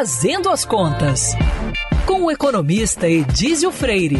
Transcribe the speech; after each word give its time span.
Fazendo 0.00 0.48
as 0.48 0.64
contas. 0.64 1.34
Com 2.06 2.22
o 2.22 2.30
economista 2.30 3.06
Edísio 3.06 3.70
Freire. 3.70 4.16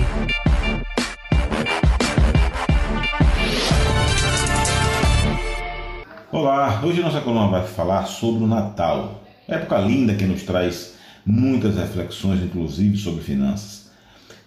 Olá, 6.31 6.83
hoje 6.84 7.01
nossa 7.01 7.23
coluna 7.23 7.47
vai 7.47 7.67
falar 7.67 8.05
sobre 8.05 8.45
o 8.45 8.47
Natal. 8.47 9.23
Época 9.48 9.78
linda 9.78 10.14
que 10.14 10.27
nos 10.27 10.42
traz 10.42 10.97
muitas 11.25 11.77
reflexões, 11.77 12.42
inclusive 12.42 12.98
sobre 12.98 13.23
finanças. 13.23 13.80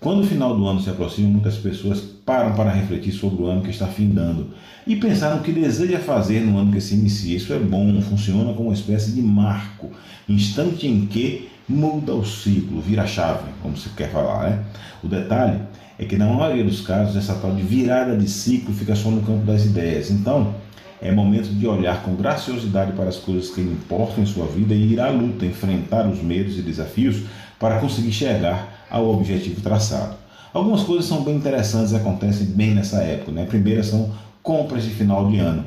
Quando 0.03 0.19
o 0.19 0.27
final 0.27 0.53
do 0.53 0.67
ano 0.67 0.81
se 0.81 0.89
aproxima, 0.89 1.29
muitas 1.29 1.55
pessoas 1.55 2.01
param 2.25 2.53
para 2.55 2.69
refletir 2.69 3.13
sobre 3.13 3.41
o 3.41 3.45
ano 3.45 3.61
que 3.61 3.69
está 3.69 3.87
findando 3.87 4.49
e 4.85 4.97
pensar 4.97 5.33
no 5.33 5.41
que 5.41 5.53
deseja 5.53 5.97
fazer 5.97 6.41
no 6.41 6.57
ano 6.57 6.73
que 6.73 6.81
se 6.81 6.93
inicia. 6.93 7.37
Isso 7.37 7.53
é 7.53 7.57
bom, 7.57 8.01
funciona 8.01 8.51
como 8.51 8.67
uma 8.67 8.73
espécie 8.73 9.13
de 9.13 9.21
marco, 9.21 9.89
instante 10.27 10.89
em 10.89 11.05
que 11.05 11.47
muda 11.69 12.13
o 12.13 12.25
ciclo, 12.25 12.81
vira 12.81 13.07
chave, 13.07 13.45
como 13.61 13.77
se 13.77 13.87
quer 13.91 14.11
falar. 14.11 14.49
Né? 14.49 14.63
O 15.01 15.07
detalhe 15.07 15.61
é 15.97 16.03
que 16.03 16.17
na 16.17 16.27
maioria 16.27 16.65
dos 16.65 16.81
casos 16.81 17.15
essa 17.15 17.35
tal 17.35 17.55
de 17.55 17.61
virada 17.61 18.17
de 18.17 18.29
ciclo 18.29 18.73
fica 18.73 18.97
só 18.97 19.09
no 19.09 19.21
campo 19.21 19.45
das 19.45 19.63
ideias. 19.63 20.11
Então, 20.11 20.53
é 21.01 21.13
momento 21.13 21.47
de 21.47 21.65
olhar 21.65 22.03
com 22.03 22.13
graciosidade 22.13 22.91
para 22.91 23.07
as 23.07 23.15
coisas 23.15 23.51
que 23.51 23.61
importam 23.61 24.21
em 24.21 24.25
sua 24.25 24.47
vida 24.47 24.73
e 24.73 24.91
ir 24.91 24.99
à 24.99 25.09
luta, 25.09 25.45
enfrentar 25.45 26.05
os 26.09 26.21
medos 26.21 26.59
e 26.59 26.61
desafios 26.61 27.21
para 27.57 27.79
conseguir 27.79 28.11
chegar 28.11 28.82
ao 28.93 29.11
objetivo 29.11 29.59
traçado. 29.59 30.15
Algumas 30.53 30.83
coisas 30.83 31.05
são 31.05 31.23
bem 31.23 31.35
interessantes 31.35 31.91
e 31.91 31.95
acontecem 31.95 32.45
bem 32.45 32.75
nessa 32.75 32.97
época. 32.97 33.31
Né? 33.31 33.45
Primeira 33.45 33.81
são 33.81 34.11
compras 34.43 34.83
de 34.83 34.91
final 34.91 35.27
de 35.27 35.39
ano. 35.39 35.65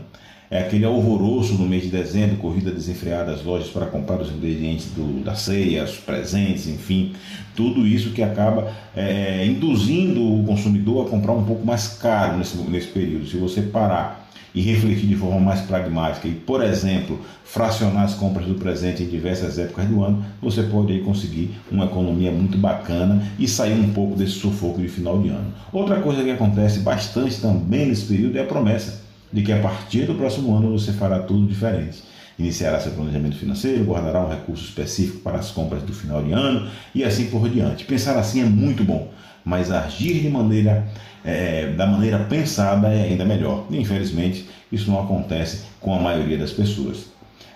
É 0.50 0.60
aquele 0.60 0.84
alvoroço 0.84 1.54
no 1.54 1.66
mês 1.66 1.82
de 1.82 1.88
dezembro, 1.88 2.36
corrida 2.36 2.70
desenfreada 2.70 3.32
às 3.32 3.42
lojas 3.42 3.68
para 3.68 3.86
comprar 3.86 4.20
os 4.20 4.30
ingredientes 4.30 4.86
do, 4.92 5.24
da 5.24 5.34
ceia, 5.34 5.82
os 5.82 5.96
presentes, 5.96 6.68
enfim, 6.68 7.14
tudo 7.54 7.84
isso 7.86 8.10
que 8.10 8.22
acaba 8.22 8.72
é, 8.94 9.44
induzindo 9.44 10.22
o 10.22 10.44
consumidor 10.44 11.06
a 11.06 11.10
comprar 11.10 11.32
um 11.32 11.44
pouco 11.44 11.66
mais 11.66 11.88
caro 11.88 12.38
nesse, 12.38 12.56
nesse 12.58 12.88
período. 12.88 13.26
Se 13.26 13.36
você 13.36 13.60
parar 13.60 14.24
e 14.54 14.62
refletir 14.62 15.06
de 15.06 15.16
forma 15.16 15.40
mais 15.40 15.60
pragmática 15.60 16.26
e, 16.28 16.32
por 16.32 16.62
exemplo, 16.62 17.20
fracionar 17.44 18.04
as 18.04 18.14
compras 18.14 18.46
do 18.46 18.54
presente 18.54 19.02
em 19.02 19.06
diversas 19.06 19.58
épocas 19.58 19.86
do 19.86 20.02
ano, 20.02 20.24
você 20.40 20.62
pode 20.62 20.92
aí 20.92 21.00
conseguir 21.00 21.50
uma 21.70 21.84
economia 21.84 22.30
muito 22.30 22.56
bacana 22.56 23.22
e 23.38 23.46
sair 23.46 23.78
um 23.78 23.92
pouco 23.92 24.16
desse 24.16 24.32
sufoco 24.32 24.80
de 24.80 24.88
final 24.88 25.20
de 25.20 25.28
ano. 25.28 25.52
Outra 25.72 26.00
coisa 26.00 26.22
que 26.22 26.30
acontece 26.30 26.78
bastante 26.78 27.38
também 27.38 27.86
nesse 27.86 28.06
período 28.06 28.38
é 28.38 28.42
a 28.42 28.46
promessa 28.46 29.05
de 29.32 29.42
que 29.42 29.52
a 29.52 29.60
partir 29.60 30.06
do 30.06 30.14
próximo 30.14 30.56
ano 30.56 30.70
você 30.70 30.92
fará 30.92 31.20
tudo 31.20 31.46
diferente. 31.46 32.02
Iniciará 32.38 32.78
seu 32.78 32.92
planejamento 32.92 33.36
financeiro, 33.36 33.84
guardará 33.84 34.24
um 34.24 34.28
recurso 34.28 34.64
específico 34.64 35.20
para 35.20 35.38
as 35.38 35.50
compras 35.50 35.82
do 35.82 35.92
final 35.92 36.22
de 36.22 36.32
ano 36.32 36.68
e 36.94 37.02
assim 37.02 37.26
por 37.26 37.48
diante. 37.48 37.84
Pensar 37.84 38.18
assim 38.18 38.42
é 38.42 38.44
muito 38.44 38.84
bom, 38.84 39.10
mas 39.44 39.70
agir 39.70 40.20
de 40.20 40.28
maneira 40.28 40.86
é, 41.24 41.72
da 41.72 41.86
maneira 41.86 42.20
pensada 42.20 42.88
é 42.88 43.04
ainda 43.04 43.24
melhor. 43.24 43.66
E, 43.70 43.76
infelizmente, 43.76 44.48
isso 44.70 44.90
não 44.90 45.00
acontece 45.02 45.64
com 45.80 45.94
a 45.94 45.98
maioria 45.98 46.38
das 46.38 46.52
pessoas. 46.52 47.06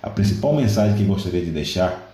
A 0.02 0.10
principal 0.10 0.54
mensagem 0.54 0.96
que 0.96 1.04
gostaria 1.04 1.44
de 1.44 1.50
deixar 1.50 2.10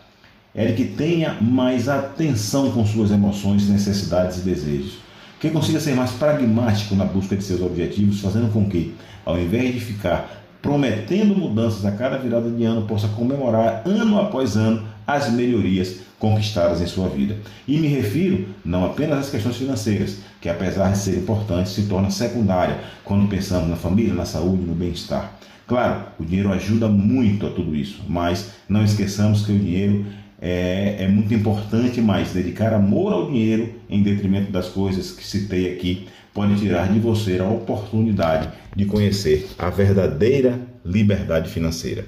é 0.54 0.66
de 0.66 0.72
que 0.74 0.84
tenha 0.84 1.34
mais 1.40 1.88
atenção 1.88 2.70
com 2.72 2.84
suas 2.84 3.10
emoções, 3.10 3.68
necessidades 3.68 4.38
e 4.38 4.40
desejos. 4.40 5.05
Que 5.40 5.50
consiga 5.50 5.80
ser 5.80 5.94
mais 5.94 6.12
pragmático 6.12 6.94
na 6.94 7.04
busca 7.04 7.36
de 7.36 7.44
seus 7.44 7.60
objetivos, 7.60 8.20
fazendo 8.20 8.52
com 8.52 8.68
que, 8.68 8.94
ao 9.24 9.38
invés 9.38 9.74
de 9.74 9.80
ficar 9.80 10.44
prometendo 10.62 11.36
mudanças 11.36 11.84
a 11.84 11.92
cada 11.92 12.18
virada 12.18 12.50
de 12.50 12.64
ano, 12.64 12.86
possa 12.86 13.08
comemorar 13.08 13.82
ano 13.86 14.18
após 14.20 14.56
ano 14.56 14.82
as 15.06 15.30
melhorias 15.30 16.00
conquistadas 16.18 16.80
em 16.80 16.86
sua 16.86 17.08
vida. 17.08 17.36
E 17.68 17.78
me 17.78 17.86
refiro 17.86 18.48
não 18.64 18.84
apenas 18.84 19.18
às 19.18 19.30
questões 19.30 19.56
financeiras, 19.56 20.18
que 20.40 20.48
apesar 20.48 20.90
de 20.90 20.98
ser 20.98 21.16
importante, 21.18 21.70
se 21.70 21.82
torna 21.82 22.10
secundária 22.10 22.78
quando 23.04 23.28
pensamos 23.28 23.68
na 23.68 23.76
família, 23.76 24.14
na 24.14 24.24
saúde, 24.24 24.64
no 24.64 24.74
bem-estar. 24.74 25.32
Claro, 25.66 26.06
o 26.18 26.24
dinheiro 26.24 26.52
ajuda 26.52 26.88
muito 26.88 27.46
a 27.46 27.50
tudo 27.50 27.74
isso, 27.74 28.02
mas 28.08 28.52
não 28.68 28.84
esqueçamos 28.84 29.44
que 29.44 29.52
o 29.52 29.58
dinheiro 29.58 30.06
é, 30.48 30.96
é, 31.00 31.08
muito 31.08 31.34
importante, 31.34 32.00
mas 32.00 32.30
dedicar 32.30 32.72
amor 32.72 33.12
ao 33.12 33.26
dinheiro 33.26 33.74
em 33.90 34.00
detrimento 34.00 34.52
das 34.52 34.68
coisas 34.68 35.10
que 35.10 35.26
citei 35.26 35.72
aqui 35.72 36.06
pode 36.32 36.54
tirar 36.60 36.88
de 36.92 37.00
você 37.00 37.40
a 37.40 37.48
oportunidade 37.48 38.48
de 38.76 38.84
conhecer 38.84 39.48
a 39.58 39.68
verdadeira 39.70 40.60
liberdade 40.84 41.50
financeira. 41.50 42.04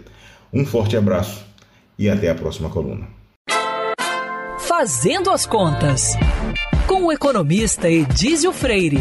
Um 0.52 0.64
forte 0.64 0.96
abraço 0.96 1.44
e 1.98 2.08
até 2.08 2.30
a 2.30 2.34
próxima 2.34 2.68
coluna. 2.68 3.08
Fazendo 4.60 5.30
as 5.30 5.44
contas 5.44 6.14
com 6.86 7.06
o 7.06 7.12
economista 7.12 7.90
Edísio 7.90 8.52
Freire. 8.52 9.00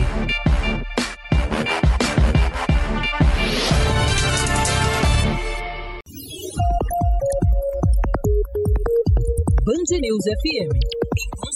Band 9.67 9.99
News 9.99 10.23
FM. 10.23 10.71
Em 10.71 11.51